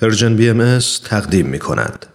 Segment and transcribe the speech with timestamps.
[0.00, 2.06] پرژن بی ام تقدیم می کند.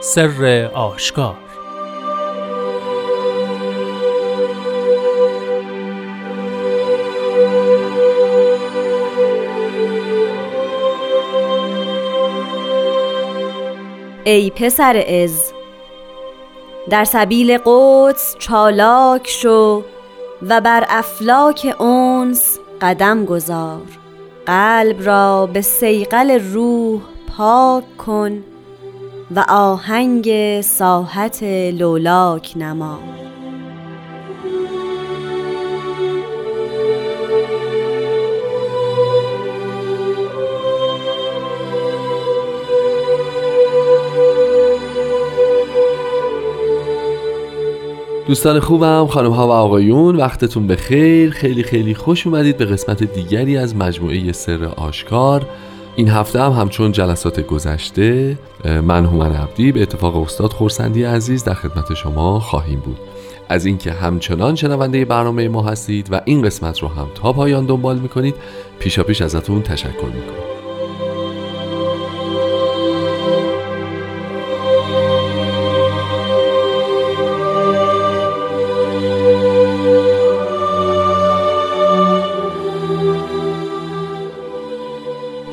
[0.00, 1.36] سر آشکار
[14.24, 15.53] ای پسر از
[16.90, 19.82] در سبیل قدس چالاک شو
[20.42, 23.82] و بر افلاک اونس قدم گذار.
[24.46, 27.00] قلب را به سیقل روح
[27.36, 28.44] پاک کن
[29.36, 31.42] و آهنگ ساحت
[31.72, 32.98] لولاک نما.
[48.26, 51.30] دوستان خوبم خانم ها و آقایون وقتتون بخیر.
[51.30, 55.46] خیلی خیلی خوش اومدید به قسمت دیگری از مجموعه سر آشکار.
[55.96, 61.54] این هفته هم همچون جلسات گذشته من هومن عبدی به اتفاق استاد خورسندی عزیز در
[61.54, 62.98] خدمت شما خواهیم بود.
[63.48, 67.98] از اینکه همچنان شنونده برنامه ما هستید و این قسمت رو هم تا پایان دنبال
[67.98, 68.34] می‌کنید
[68.78, 70.53] پیشا پیش ازتون تشکر می‌کنم.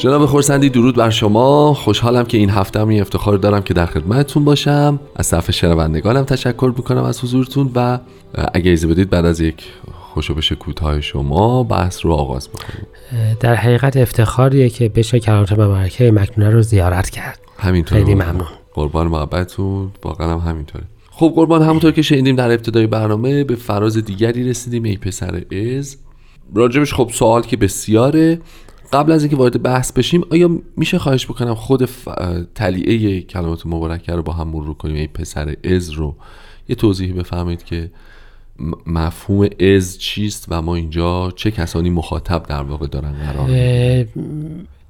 [0.01, 1.73] جناب خورسندی درود بر شما.
[1.73, 4.99] خوشحالم که این هفته هم این افتخار دارم که در خدمتتون باشم.
[5.15, 7.99] از صفحه شنوندگانم تشکر می‌کنم از حضورتون و
[8.53, 9.63] اگه ایزه بدید بعد از یک
[10.13, 12.87] خوشو کوتاه شما بحث رو آغاز بکنیم.
[13.39, 17.39] در حقیقت افتخاریه که بشه کرامت مبارکه مکنونه رو زیارت کرد.
[17.57, 17.97] همینطور.
[17.97, 18.47] خیلی ممنون.
[18.73, 19.91] قربان محبتتون.
[20.03, 20.83] واقعا هم همینطوره.
[21.11, 25.43] خب قربان همونطور که شنیدیم در ابتدای برنامه به فراز دیگری رسیدیم ای پسر
[25.79, 25.97] از
[26.55, 28.39] راجبش خب سوال که بسیاره.
[28.93, 32.07] قبل از اینکه وارد بحث بشیم آیا میشه خواهش بکنم خود ف...
[32.55, 36.15] تلیعه کلمات مبارکه رو با هم مرور کنیم؟ ای پسر از رو.
[36.69, 37.91] یه توضیحی بفهمید که
[38.85, 43.49] مفهوم از چیست و ما اینجا چه کسانی مخاطب در واقع دارن قرار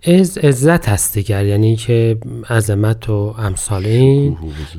[0.03, 2.17] از عزت هست دیگر یعنی که
[2.49, 4.37] عظمت و امثال این.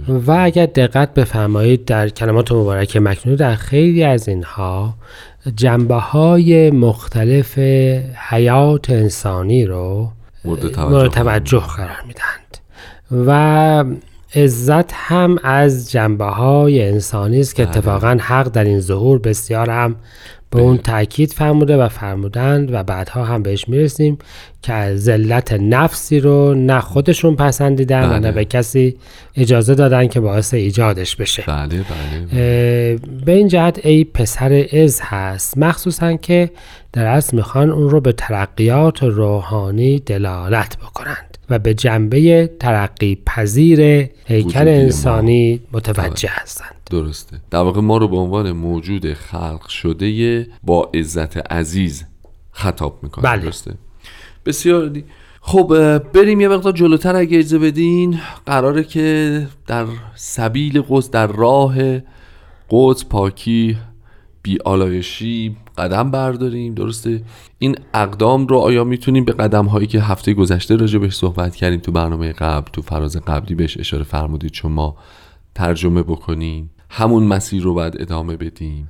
[0.09, 4.94] و اگر دقت بفرمایید در کلمات مبارک مکنون در خیلی از اینها
[5.56, 7.59] جنبه های مختلف
[8.31, 10.09] حیات انسانی رو
[10.44, 12.56] مورد توجه, قرار می‌دهند.
[13.27, 13.84] و
[14.34, 17.76] عزت هم از جنبه های انسانی است که بله.
[17.76, 19.97] اتفاقا حق در این ظهور بسیار هم
[20.50, 24.19] به اون تاکید فرموده و فرمودند و بعدها هم بهش می‌رسیم
[24.62, 28.32] که ذلت نفسی رو نه خودشون پسندیدن و نه بله.
[28.32, 28.97] به کسی
[29.37, 31.44] اجازه دادن که باعث ایجادش بشه.
[31.47, 35.59] بله بله, به این جهت ای پسر از هست.
[35.59, 36.50] مخصوصا که
[36.92, 41.31] در اصل می‌خوان اون رو به ترقیات روحانی دلالت بکنند.
[41.52, 43.80] و به جنبه ترقی پذیر
[44.26, 46.42] هیکل انسانی متوجه بله.
[46.42, 52.04] هستند درسته در واقع ما رو به عنوان موجود خلق شده با عزت عزیز
[52.52, 53.42] خطاب می‌کنه بله.
[53.42, 53.74] درسته
[54.46, 55.04] بسیار دی.
[55.41, 61.74] خب بریم یه مقدار جلوتر اگه اجازه بدین قراره که در سبیل قدس در راه
[62.70, 63.76] قدس پاکی
[64.42, 67.22] بیالایشی قدم برداریم درسته؟
[67.59, 71.81] این اقدام رو آیا می‌تونیم به قدم هایی که هفته گذشته راجع بهش صحبت کردیم
[71.81, 74.97] تو برنامه قبل تو فراز قبلی بهش اشاره فرمودید شما
[75.55, 78.88] ترجمه بکنیم همون مسیر رو باید ادامه بدیم؟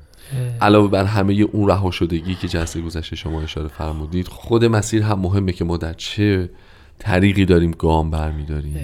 [0.60, 5.18] علاوه بر همه اون رها شدگی که جلسه گذشته شما اشاره فرمودید خود مسیر هم
[5.18, 6.50] مهمه که ما در چه
[6.98, 8.76] طریقی داریم گام برمیداریم؟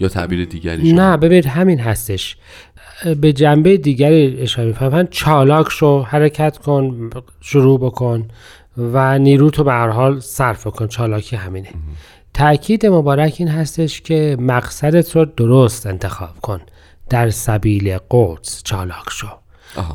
[0.00, 2.36] یا تعبیر دیگری شما؟ نه ببینید همین هستش.
[3.20, 8.28] به جنبه دیگری اشاره می‌فهمن چالاک شو حرکت کن شروع بکن
[8.78, 10.86] و نیرو تو به هر حال صرف کن.
[10.86, 11.68] چالاکی همینه.
[12.34, 16.60] تاکید مبارک این هستش که مقصدت رو درست انتخاب کن.
[17.10, 19.26] در سبیل قدس چالاک شو.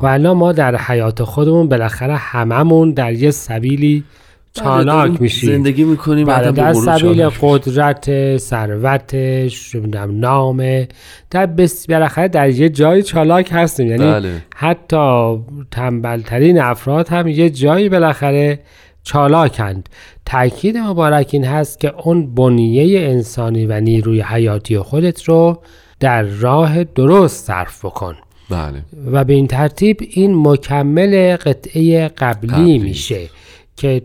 [0.02, 4.04] و ما در حیات خودمون بالاخره هممون در یه سبیلی
[4.52, 9.76] چالاک میشیم زندگی می‌کنیم بله در سبیل قدرت ثروتش
[10.10, 10.88] نامه
[11.30, 14.42] در بس بالاخره در یه جای چالاک هستیم یعنی بله.
[14.56, 15.36] حتی
[15.70, 18.58] تنبلترین افراد هم یه جایی بالاخره
[19.02, 19.88] چالاکند
[20.26, 25.62] تاکید مبارک این هست که اون بنیه انسانی و نیروی حیاتی خودت رو
[26.00, 28.14] در راه درست صرف بکن
[28.50, 28.82] بله.
[29.12, 32.78] و به این ترتیب این مکمل قطعه قبلی, قبلی.
[32.78, 33.28] میشه
[33.76, 34.02] که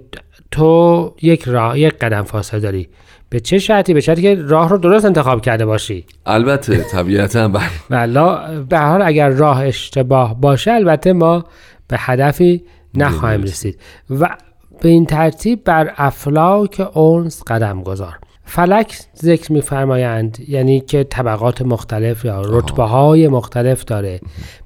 [0.51, 2.89] تو یک راه یک قدم فاصله داری.
[3.29, 6.05] به چه شرطی؟ به شرطی که راه رو درست انتخاب کرده باشی.
[6.25, 7.63] البته طبیعتا بله.
[7.89, 11.45] والا به هر حال اگر راه اشتباه باشه البته ما
[11.87, 12.63] به هدفی
[12.93, 13.79] نخواهیم رسید.
[14.09, 14.37] و
[14.81, 18.17] به این ترتیب بر افلاک اونس قدم گذار.
[18.45, 24.19] فلک ذکر میفرمایند یعنی که طبقات مختلف یا رتبه های مختلف داره.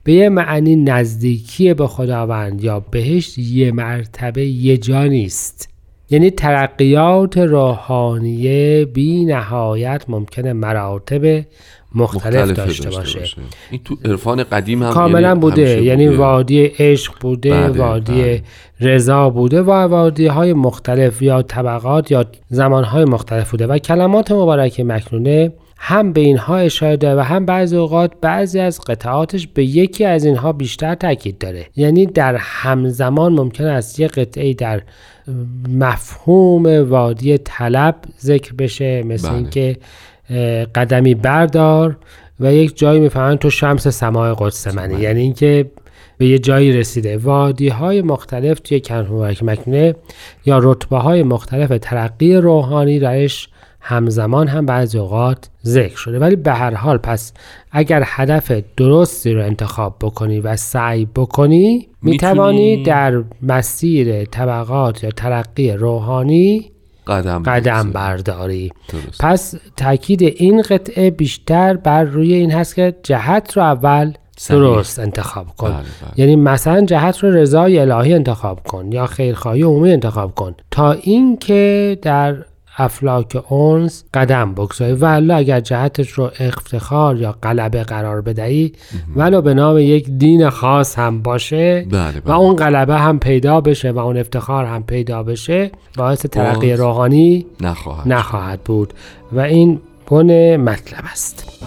[0.04, 5.70] به یه معنی نزدیکی به خداوند یا بهشت یه مرتبه یه جا نیست.
[6.12, 11.44] یعنی ترقیات روحانیه بی نهایت ممکنه مراتب
[11.96, 13.19] مختلف, مختلف داشته, باشه.
[13.72, 18.42] این تو عرفان قدیم هم کاملا یعنی بوده یعنی وادی عشق بوده بله، وادی بله.
[18.80, 24.31] رضا بوده و وادی های مختلف یا طبقات یا زمان های مختلف بوده و کلمات
[24.31, 25.52] مبارک مکنونه
[25.84, 30.25] هم به اینها اشاره داره و هم بعضی اوقات بعضی از قطعاتش به یکی از
[30.25, 34.81] اینها بیشتر تاکید داره یعنی در همزمان ممکن است یه قطعه در
[35.69, 39.38] مفهوم وادی طلب ذکر بشه مثل بله.
[39.38, 39.78] اینکه
[40.75, 41.98] قدمی بردار
[42.39, 45.01] و یک جایی می‌فهمن تو شمس سماع قدس منی.
[45.01, 45.72] یعنی اینکه
[46.18, 47.18] به یه جایی رسیده.
[47.18, 49.95] وادی های مختلف توی کنف مبارک مکنونه
[50.45, 53.50] یا رتبه های مختلف ترقی روحانی درش
[53.81, 57.33] همزمان هم بعضی اوقات ذکر شده ولی به هر حال پس
[57.72, 65.72] اگر هدف درستی رو انتخاب بکنی و سعی بکنی می‌توانی در مسیر طبقات یا ترقی
[65.72, 66.72] روحانی
[67.07, 67.92] قدم قدم.
[67.92, 69.22] برداری درست.
[69.22, 74.13] پس تاکید این قطعه بیشتر بر روی این هست که جهت رو اول.
[74.50, 75.86] درست انتخاب کن بله، بله.
[76.16, 81.98] یعنی مثلا جهت رو رضای الهی انتخاب کن یا خیرخواهی عمومی انتخاب کن تا اینکه
[82.01, 82.36] در
[82.77, 84.94] افلاک اونس قدم بگذاری.
[84.94, 88.73] و اگر جهتش رو افتخار یا غلبه قرار بدهی
[89.15, 92.35] ولو به نام یک دین خاص هم باشه بله، و بله.
[92.35, 98.07] اون غلبه هم پیدا بشه و اون افتخار هم پیدا بشه باعث ترقی روحانی نخواهد
[98.07, 98.94] نخواهد بود.
[99.31, 99.79] و این
[100.12, 101.62] بن مطلب است.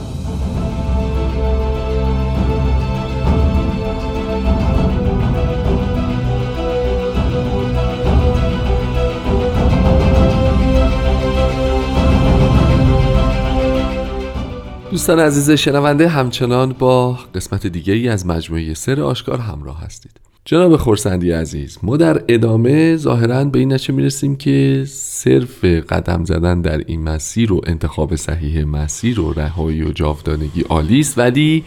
[14.94, 20.20] دوستان عزیز شنونده همچنان با قسمت دیگری از مجموعه سر آشکار همراه هستید.
[20.44, 26.61] جناب خورسندی عزیز ما در ادامه ظاهرا به این نتیجه می‌رسیم که صرف قدم زدن
[26.61, 31.64] در این مسیر و انتخاب صحیح مسیر و رهایی و جاودانگی عالی است ولی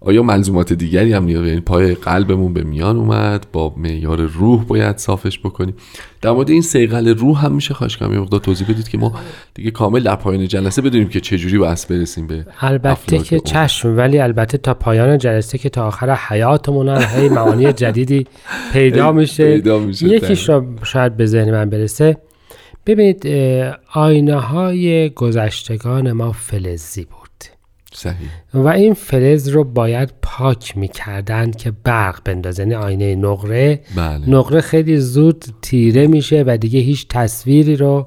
[0.00, 4.96] آیا ملزومات دیگری هم نیاز یعنی پای قلبمون به میان اومد با معیار روح باید
[4.96, 5.74] صافش بکنیم.
[6.22, 9.12] در مورد این سیقل روح هم میشه خواهش کنم یه مقدار توضیح بدید که ما
[9.54, 13.40] دیگه کامل در پایان جلسه بدونیم که چجوری باید برسیم به البته که.
[13.40, 18.26] چشم ولی البته تا پایان جلسه که تا آخر حیاتمون هم هی معانی جدیدی
[18.72, 19.62] پیدا میشه.
[20.02, 22.16] یکیش رو شاید به ذهن من برسه.
[22.86, 23.26] ببینید
[23.94, 27.27] آینه های گذشتگان ما فلزی بود.
[27.94, 34.30] صحیح و این فلز رو باید پاک می‌کردن که برق بندازه یعنی آینه نقره بله
[34.30, 38.06] نقره خیلی زود تیره میشه و دیگه هیچ تصویری رو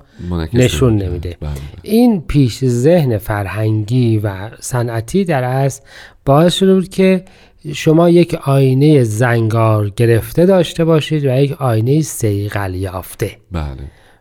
[0.54, 0.98] نشون.
[0.98, 1.38] نمیده.
[1.42, 1.52] بله.
[1.82, 5.82] این پیش ذهن فرهنگی و صنعتی در اصل
[6.26, 7.26] باعث شده بود که
[7.74, 13.66] شما یک آینه زنگار گرفته داشته باشید و یک آینه سیقل یافته بله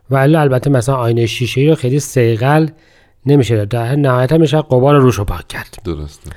[0.09, 2.67] و البته مثلا آینه شیشه رو خیلی سیقل
[3.25, 5.77] نمیشه در نهایتا میشه قبار روش رو پاک کرد.
[5.85, 6.29] درسته.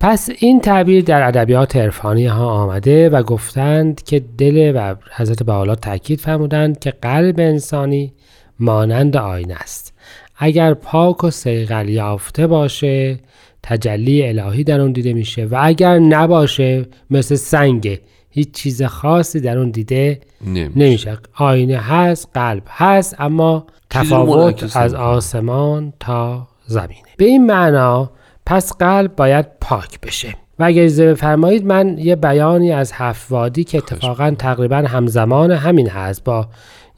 [0.00, 5.74] پس این تعبیر در ادبیات عرفانی ها آمده و گفتند که دل و حضرت بحالا
[5.74, 8.12] تاکید فرمودند که قلب انسانی
[8.60, 9.94] مانند آینه است.
[10.36, 13.18] اگر پاک و سیغل یافته باشه
[13.62, 19.58] تجلی الهی در اون دیده میشه و اگر نباشه مثل سنگه هیچ چیز خاصی در
[19.58, 20.72] اون دیده نمیشه.
[20.76, 21.18] نمیشه.
[21.34, 24.94] آینه هست قلب هست اما تفاوت از.
[24.94, 27.08] آسمان تا زمینه.
[27.16, 28.10] به این معنا
[28.46, 30.34] پس قلب باید پاک بشه.
[30.58, 35.88] و اگر اجازه بفرمایید من یه بیانی از هفت وادی که اتفاقا تقریبا همزمان همین
[35.88, 36.24] هست.
[36.24, 36.48] با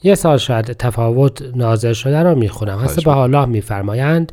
[0.02, 2.78] یه سال شاید تفاوت نازل شده رو می‌خونم.
[2.78, 4.32] حسب به حالا میفرمایند.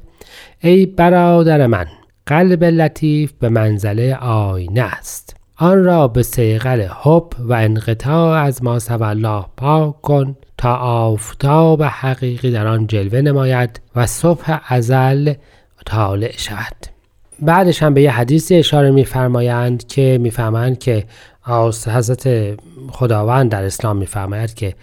[0.59, 1.85] ای برادر من
[2.25, 5.35] قلب لطیف به منزله آینه است.
[5.61, 12.51] آن را به سیغل حب و انقطاع از ما الله پاک کن تا آفتاب حقیقی
[12.51, 15.33] در آن جلوه نماید و صبح ازل
[15.85, 16.75] طالع شود.
[17.39, 21.05] بعدش هم به یه حدیثی اشاره میفرمایند که می‌فهمند که
[21.87, 22.55] حضرت
[22.91, 24.73] خداوند در اسلام میفرماید که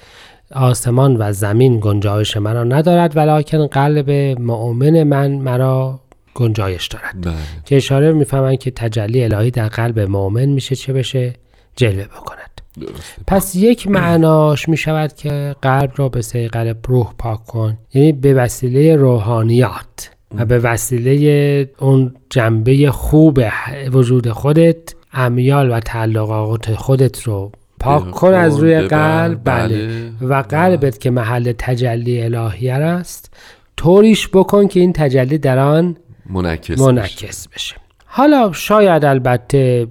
[0.55, 6.01] آسمان و زمین گنجایش مرا ندارد ولیکن قلب مؤمن من مرا
[6.37, 7.21] گنجایش دارد.
[7.21, 7.35] بله.
[7.65, 11.35] که اشاره می‌فهمند که تجلی الهی در قلب مؤمن میشه چه بشه؟
[11.77, 12.61] جلوه بکند.
[13.27, 17.79] پس یک معناش می شود که قلب را به سیقل روح پاک کن.
[17.95, 23.41] یعنی به وسیله روحانیات و به وسیله اون جنبه خوب
[23.93, 29.41] وجود خودت امیال و تعلقات خودت رو پاک کن از روی قلب.
[29.45, 30.11] بله, بله.
[30.21, 33.35] و قلبت که محل تجلی الهی است
[33.77, 35.97] طوریش بکن که این تجلی در آن
[36.31, 37.77] منعکس, منعکس بشه.
[38.07, 39.87] حالا شاید البته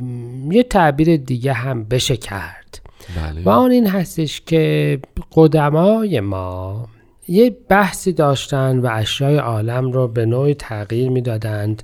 [0.51, 2.79] یه تعبیر دیگه هم بشه کرد
[3.15, 3.41] بله.
[3.43, 4.99] و آن این هستش که
[5.31, 6.87] قدمای ما
[7.27, 11.83] یه بحثی داشتن و اشیای عالم رو به نوعی تغییر می‌دادند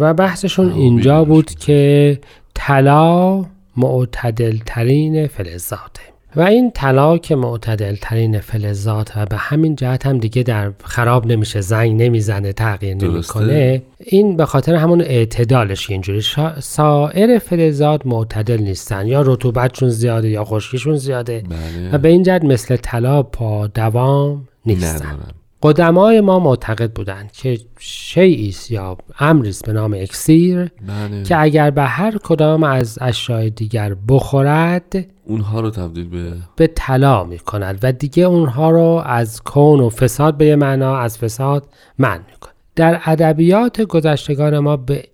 [0.00, 2.20] و بحثشون اینجا بود که
[2.54, 3.44] طلا
[3.76, 10.18] معتدل ترین فلزاته و این طلا که معتدل ترین فلزات و به همین جهت هم
[10.18, 13.82] دیگه در خراب نمیشه زنگ نمی‌زنه تغییر نمی‌کنه.
[13.98, 16.22] این به خاطر همون اعتدالش اینجوری.
[16.60, 19.06] سایر فلزات معتدل نیستن.
[19.06, 21.42] یا رطوبتشون زیاده یا خشکیشون زیاده.
[21.48, 21.94] بله.
[21.94, 25.18] و به این جهت مثل طلا پا دوام نیستن.
[25.62, 31.22] قدمای ما معتقد بودند که شیعی یا امری به نام اکسیر بله.
[31.22, 37.24] که اگر به هر کدام از اشیاء دیگر بخورد اونها رو تبدیل به به طلا
[37.24, 41.68] می کند و دیگه اونها رو از کون و فساد به یه معنا از فساد
[41.98, 42.32] من می
[42.76, 45.04] در ادبیات گذشتگان ما به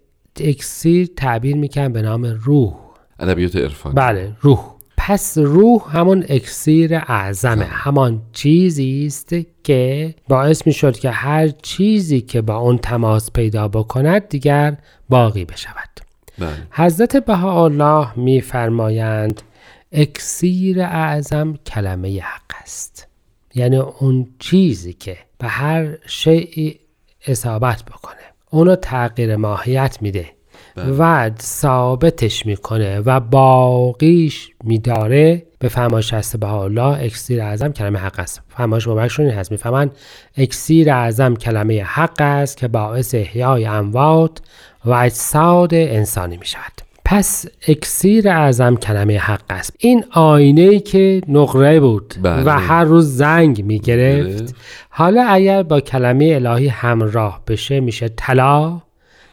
[0.41, 2.75] اکسیر تعبیر می‌کنن به نام روح.
[3.19, 4.78] ادبیات عرفان بله روح.
[5.09, 7.65] پس روح همون اکسیر اعظمه.
[7.65, 9.35] همان چیزی است
[9.65, 14.77] که باعث می شد که هر چیزی که با اون تماس پیدا بکند دیگر
[15.09, 15.89] باقی بشود.
[16.39, 16.49] بله.
[16.71, 19.43] حضرت بهاءالله میفرمایند
[19.93, 23.09] اکسیر اعظم کلمه حق است.
[23.55, 26.81] یعنی اون چیزی که به هر شیعی
[27.27, 28.15] اصابت بکنه.
[28.51, 30.38] اونو تغییر ماهیت میده.
[30.99, 35.43] و ثابتش می‌کنه و باقیش میداره.
[35.59, 38.43] به فرمایش هست به حالا اکسیر اعظم کلمه حق است.
[38.49, 39.91] فرمایش مبارکشون این هست می‌فهمن
[40.37, 44.41] اکسیر اعظم کلمه حق است که باعث احیای اموات
[44.85, 46.73] و اجساد انسانی می‌شود.
[47.05, 49.73] پس اکسیر اعظم کلمه حق است.
[49.79, 52.43] این آینه که نقره بود بله.
[52.45, 54.43] و هر روز زنگ می‌گرفت.
[54.43, 54.53] بله.
[54.91, 58.83] حالا اگر با کلمه الهی همراه بشه میشه طلا؟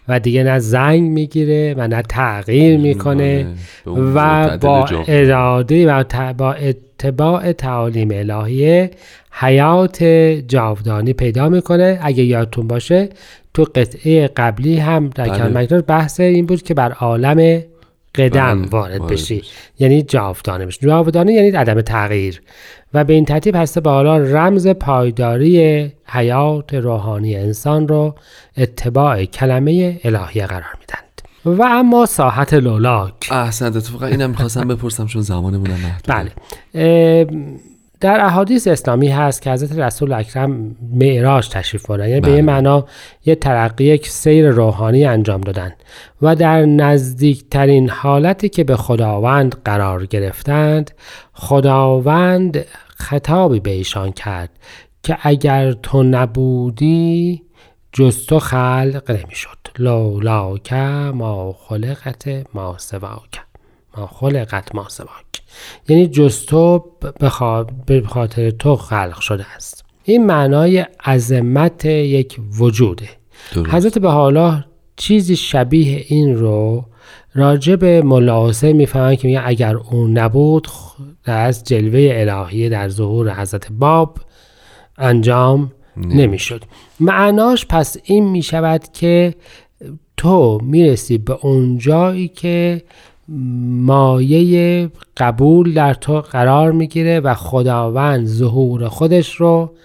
[0.07, 3.45] و دیگه نه زنگ می‌گیره و نه تغییر می‌کنه
[3.85, 8.91] و با اراده و با اتباع تعالیم الهیه
[9.31, 10.03] حیات
[10.47, 12.00] جاودانی پیدا می‌کنه.
[12.01, 13.09] اگه یادتون باشه
[13.53, 15.81] تو قطعه قبلی هم در بله.
[15.81, 17.62] بحث این بود که بر عالم
[18.15, 18.69] قدم بله.
[18.69, 19.43] وارد بشی.
[19.79, 22.41] یعنی جاودانه بشی جاودانه یعنی عدم تغییر.
[22.93, 28.15] و به این ترتیب هسته به حالا رمز پایداری حیات روحانی انسان رو
[28.57, 33.13] اتباع کلمه الهیه قرار میدند و اما ساحت لولاک.
[33.31, 36.31] احسنت فقط اینم می‌خواستم بپرسم چون زمانمونم بله.
[37.99, 42.09] در احادیث اسلامی هست که حضرت رسول اکرم معراج تشریف بردن.
[42.09, 42.41] یعنی به یه بله.
[42.41, 42.85] معنا
[43.25, 45.73] یه ترقی یک سیر روحانی انجام دادن.
[46.21, 50.91] و در نزدیکترین حالتی که به خداوند قرار گرفتند
[51.33, 54.49] خداوند خطابی به ایشان کرد
[55.03, 57.41] که اگر تو نبودی
[57.93, 59.57] جز تو خلق نمی‌شد.
[59.79, 60.73] لولاک
[61.13, 63.41] ما خلقت ما سواک.
[63.97, 65.25] ما خلقت ما سواک.
[65.89, 66.85] یعنی جز تو
[67.85, 69.85] به خاطر تو خلق شده است.
[70.03, 73.09] این معنای عظمت یک وجوده.
[73.53, 73.74] درست.
[73.74, 74.63] حضرت به حالا
[74.95, 76.85] چیزی شبیه این رو
[77.35, 80.67] راجع به ملاحظه می‌فهمن که میگن اگر اون نبود
[81.25, 84.17] از جلوه الهی در ظهور حضرت باب
[84.97, 86.63] انجام نمی‌شد.
[87.00, 89.35] معناش پس این می‌شود که
[90.17, 92.83] تو می‌رسی به اون جایی که
[93.27, 99.75] مایه قبول در تو قرار می‌گیره و خداوند ظهور خودش رو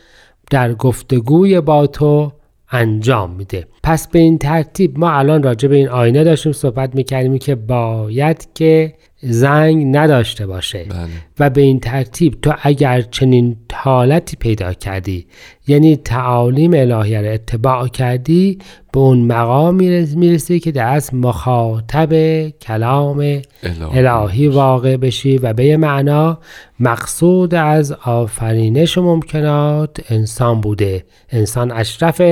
[0.50, 2.32] در گفتگوی با تو
[2.70, 3.66] انجام میده.
[3.82, 8.48] پس به این ترتیب ما الان راجع به این آینه داشتیم صحبت می‌کردیم که باید
[8.54, 11.08] که زنگ نداشته باشه بله.
[11.38, 15.26] و به این ترتیب تو اگر چنین حالتی پیدا کردی
[15.66, 18.58] یعنی تعالیم الهی را اتباع کردی
[18.92, 19.74] به اون مقام
[20.14, 24.06] می‌رسی که در از مخاطب کلام الهی.
[24.06, 26.38] الهی واقع بشی و به یه معنا
[26.80, 32.22] مقصود از آفرینش ممکنات انسان بوده انسان اشرف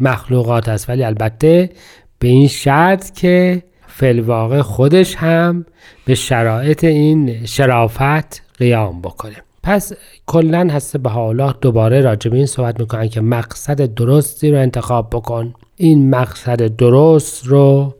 [0.00, 1.70] مخلوقات است ولی البته
[2.18, 3.62] به این شرط که
[3.98, 5.66] فلواقع خودش هم
[6.04, 9.36] به شرایط این شرافت قیام بکنه.
[9.62, 9.92] پس
[10.26, 15.10] کلا هست به حالا دوباره راجع به این صحبت می‌کنن که مقصد درستی رو انتخاب
[15.12, 15.54] بکن.
[15.76, 17.94] این مقصد درست رو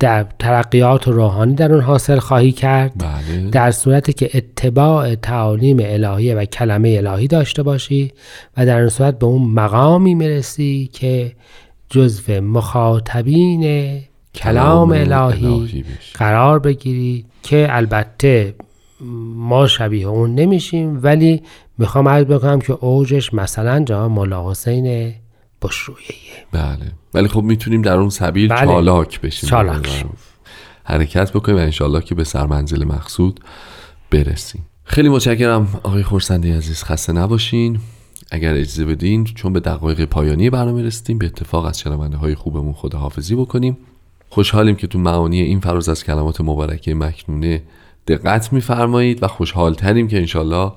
[0.00, 2.92] در ترقیات روحانی در اون حاصل خواهی کرد.
[2.98, 3.50] بله.
[3.50, 8.12] در صورتی که اتباع تعالیم الهی و کلمه الهی داشته باشی
[8.56, 11.32] و در اون صورت به اون مقامی می‌رسی که
[11.90, 13.62] جزو مخاطبین
[14.34, 15.84] کلام الهی
[16.14, 18.54] قرار بگیری که البته
[19.34, 21.42] ما شبیه اون نمیشیم ولی
[21.78, 25.14] می‌خوام عرض بکنم که اوجش مثلا جا مولا حسین
[25.62, 26.06] بشرویه
[26.52, 26.92] بله.
[27.14, 28.66] ولی خب می‌تونیم در اون سبیل بله.
[28.66, 29.50] چالاک بشیم.
[29.50, 30.10] چالاک بله.
[30.84, 33.40] حرکت بکنیم و انشالله که به سرمنزل مقصود
[34.10, 34.66] برسیم.
[34.84, 36.84] خیلی متشکرم آقای خورسندی عزیز.
[36.84, 37.78] خسته نباشین.
[38.30, 42.72] اگر اجازه بدین چون به دقایق پایانی برنامه رسیدیم به اتفاق از شنونده های خوبمون
[42.72, 43.76] خداحافظی بکنیم.
[44.32, 47.62] خوشحالیم که تو معانی این فراز از کلمات مبارکه مکنونه
[48.08, 50.72] دقت میفرمایید و خوشحالتریم که انشالله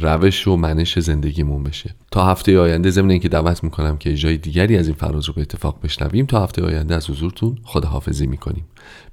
[0.00, 1.94] روش و منش زندگیمون بشه.
[2.10, 5.40] تا هفته آینده ضمن اینکه دعوت می‌کنم که جای دیگری از این فراز رو به
[5.40, 8.64] اتفاق بشنویم تا هفته آینده از حضورتون خداحافظی می‌کنیم.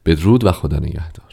[0.06, 1.24] بدرود و خدا نگهدار.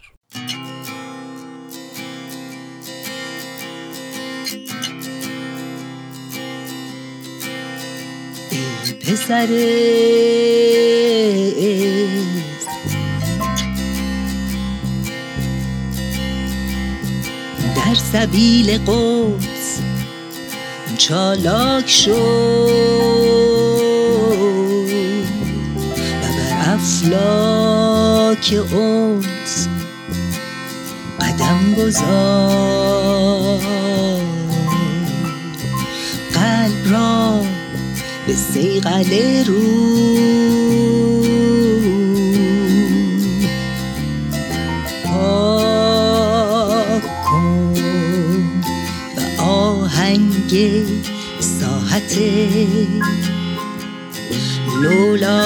[9.31, 11.04] ای
[17.77, 19.81] در سبیل قدس
[20.99, 22.13] چالاک شو
[26.23, 29.69] و بر افلاک اونس
[31.21, 33.61] قدم گذار.
[36.35, 37.41] قلب را
[38.27, 40.44] به سیغل رو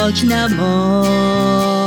[0.09, 1.78] ساحت لولاک نما